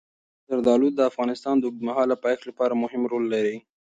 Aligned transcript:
زردالو 0.49 0.87
د 0.93 0.99
افغانستان 1.09 1.55
د 1.57 1.63
اوږدمهاله 1.67 2.15
پایښت 2.23 2.43
لپاره 2.49 2.79
مهم 2.83 3.01
رول 3.11 3.25
لري. 3.33 3.57